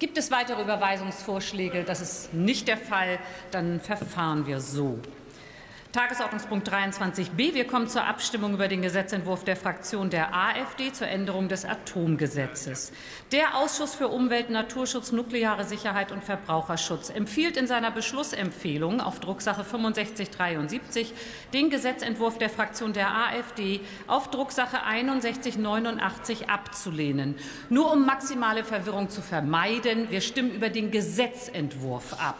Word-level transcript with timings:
Gibt 0.00 0.18
es 0.18 0.32
weitere 0.32 0.62
Überweisungsvorschläge? 0.62 1.84
Das 1.84 2.00
ist 2.00 2.34
nicht 2.34 2.66
der 2.66 2.76
Fall. 2.76 3.20
Dann 3.52 3.78
verfahren 3.78 4.48
wir 4.48 4.60
so. 4.60 4.98
Tagesordnungspunkt 5.92 6.68
23b. 6.68 7.54
Wir 7.54 7.66
kommen 7.66 7.88
zur 7.88 8.04
Abstimmung 8.04 8.52
über 8.52 8.68
den 8.68 8.82
Gesetzentwurf 8.82 9.44
der 9.44 9.56
Fraktion 9.56 10.10
der 10.10 10.34
AfD 10.34 10.92
zur 10.92 11.08
Änderung 11.08 11.48
des 11.48 11.64
Atomgesetzes. 11.64 12.92
Der 13.32 13.56
Ausschuss 13.56 13.94
für 13.94 14.08
Umwelt, 14.08 14.50
Naturschutz, 14.50 15.12
nukleare 15.12 15.64
Sicherheit 15.64 16.12
und 16.12 16.22
Verbraucherschutz 16.22 17.08
empfiehlt 17.08 17.56
in 17.56 17.66
seiner 17.66 17.90
Beschlussempfehlung 17.90 19.00
auf 19.00 19.18
Drucksache 19.20 19.64
6573 19.64 21.14
den 21.54 21.70
Gesetzentwurf 21.70 22.36
der 22.36 22.50
Fraktion 22.50 22.92
der 22.92 23.08
AfD 23.08 23.80
auf 24.08 24.30
Drucksache 24.30 24.80
6189 24.84 26.50
abzulehnen. 26.50 27.34
Nur 27.70 27.90
um 27.90 28.04
maximale 28.04 28.62
Verwirrung 28.62 29.08
zu 29.08 29.22
vermeiden, 29.22 30.10
wir 30.10 30.20
stimmen 30.20 30.50
über 30.50 30.68
den 30.68 30.90
Gesetzentwurf 30.90 32.12
ab. 32.12 32.36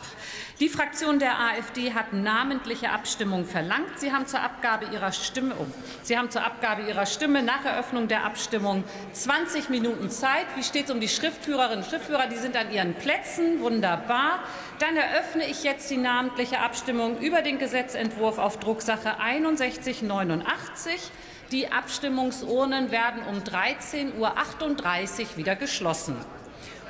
Die 0.60 0.68
Fraktion 0.68 1.20
der 1.20 1.38
AfD 1.38 1.94
hat 1.94 2.12
namentliche 2.12 2.90
Abstimmung 2.90 3.37
verlangt. 3.44 3.98
Sie 3.98 4.12
haben 4.12 4.26
zur 4.26 4.40
Abgabe 4.40 4.86
Ihrer 4.92 5.12
Stimme, 5.12 5.54
oh, 5.58 5.66
Sie 6.02 6.16
haben 6.18 6.30
zur 6.30 6.44
Abgabe 6.44 6.82
Ihrer 6.82 7.06
Stimme 7.06 7.42
nach 7.42 7.64
Eröffnung 7.64 8.08
der 8.08 8.24
Abstimmung 8.24 8.84
20 9.12 9.68
Minuten 9.68 10.10
Zeit. 10.10 10.46
Wie 10.56 10.62
steht 10.62 10.86
es 10.86 10.90
um 10.90 11.00
die 11.00 11.08
Schriftführerinnen 11.08 11.84
und 11.84 11.88
Schriftführer? 11.88 12.26
Die 12.26 12.36
sind 12.36 12.56
an 12.56 12.70
ihren 12.70 12.94
Plätzen. 12.94 13.60
Wunderbar. 13.60 14.40
Dann 14.78 14.96
eröffne 14.96 15.46
ich 15.46 15.64
jetzt 15.64 15.90
die 15.90 15.96
namentliche 15.96 16.60
Abstimmung 16.60 17.18
über 17.18 17.42
den 17.42 17.58
Gesetzentwurf 17.58 18.38
auf 18.38 18.58
Drucksache 18.58 19.16
6189. 19.20 21.10
Die 21.50 21.72
Abstimmungsurnen 21.72 22.90
werden 22.90 23.22
um 23.22 23.38
13.38 23.38 24.18
Uhr 24.18 25.36
wieder 25.36 25.56
geschlossen. 25.56 26.16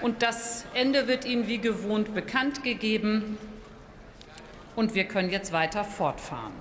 Und 0.00 0.22
das 0.22 0.64
Ende 0.74 1.08
wird 1.08 1.24
Ihnen 1.24 1.48
wie 1.48 1.58
gewohnt 1.58 2.14
bekannt 2.14 2.62
gegeben 2.62 3.38
und 4.78 4.94
wir 4.94 5.06
können 5.06 5.28
jetzt 5.28 5.52
weiter 5.52 5.82
fortfahren. 5.82 6.52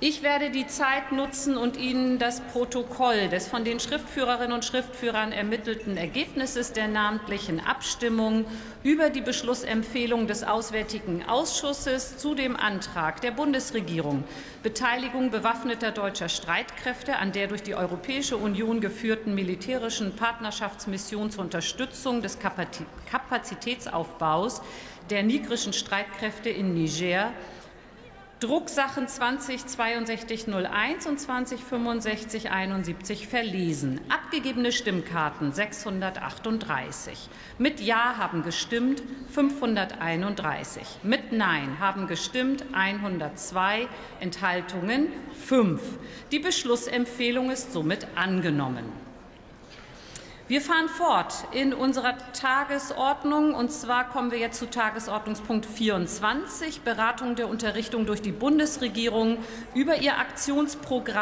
Ich 0.00 0.22
werde 0.22 0.50
die 0.50 0.68
Zeit 0.68 1.10
nutzen 1.10 1.56
und 1.56 1.76
Ihnen 1.76 2.20
das 2.20 2.40
Protokoll 2.40 3.28
des 3.30 3.48
von 3.48 3.64
den 3.64 3.80
Schriftführerinnen 3.80 4.52
und 4.52 4.64
Schriftführern 4.64 5.32
ermittelten 5.32 5.96
Ergebnisses 5.96 6.72
der 6.72 6.86
namentlichen 6.86 7.58
Abstimmung 7.58 8.44
über 8.84 9.10
die 9.10 9.22
Beschlussempfehlung 9.22 10.28
des 10.28 10.44
Auswärtigen 10.44 11.24
Ausschusses 11.28 12.16
zu 12.16 12.36
dem 12.36 12.54
Antrag 12.54 13.20
der 13.22 13.32
Bundesregierung. 13.32 14.22
Beteiligung 14.62 15.32
bewaffneter 15.32 15.90
deutscher 15.90 16.28
Streitkräfte 16.28 17.16
an 17.16 17.32
der 17.32 17.48
durch 17.48 17.64
die 17.64 17.74
Europäische 17.74 18.36
Union 18.36 18.80
geführten 18.80 19.34
militärischen 19.34 20.14
Partnerschaftsmission 20.14 21.32
zur 21.32 21.42
Unterstützung 21.42 22.22
des 22.22 22.38
Kapazitätsaufbaus 22.38 24.62
der 25.10 25.24
nigrischen 25.24 25.72
Streitkräfte 25.72 26.50
in 26.50 26.74
Niger 26.74 27.32
Drucksachen 28.40 29.08
206201 29.08 31.08
und 31.08 31.18
206571 31.18 33.26
verlesen. 33.26 34.00
Abgegebene 34.08 34.70
Stimmkarten 34.70 35.50
638. 35.50 37.28
Mit 37.58 37.80
Ja 37.80 38.16
haben 38.16 38.44
gestimmt 38.44 39.02
531. 39.32 40.82
Mit 41.02 41.32
Nein 41.32 41.80
haben 41.80 42.06
gestimmt 42.06 42.64
102. 42.72 43.88
Enthaltungen 44.20 45.08
5. 45.48 45.82
Die 46.30 46.38
Beschlussempfehlung 46.38 47.50
ist 47.50 47.72
somit 47.72 48.06
angenommen. 48.14 49.07
Wir 50.48 50.62
fahren 50.62 50.88
fort 50.88 51.34
in 51.52 51.74
unserer 51.74 52.14
Tagesordnung. 52.32 53.54
Und 53.54 53.70
zwar 53.70 54.08
kommen 54.08 54.30
wir 54.30 54.38
jetzt 54.38 54.58
zu 54.58 54.64
Tagesordnungspunkt 54.64 55.66
24, 55.66 56.80
Beratung 56.80 57.34
der 57.34 57.50
Unterrichtung 57.50 58.06
durch 58.06 58.22
die 58.22 58.32
Bundesregierung 58.32 59.36
über 59.74 59.98
ihr 59.98 60.16
Aktionsprogramm 60.16 61.18